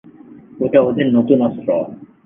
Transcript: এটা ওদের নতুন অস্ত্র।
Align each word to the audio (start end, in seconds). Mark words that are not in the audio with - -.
এটা 0.59 0.79
ওদের 0.81 1.07
নতুন 1.13 1.37
অস্ত্র। 1.41 1.69